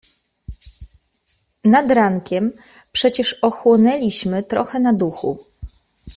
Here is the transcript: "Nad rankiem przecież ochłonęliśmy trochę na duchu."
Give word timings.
"Nad 1.63 1.91
rankiem 1.91 2.51
przecież 2.91 3.33
ochłonęliśmy 3.41 4.43
trochę 4.43 4.79
na 4.79 4.93
duchu." 4.93 5.39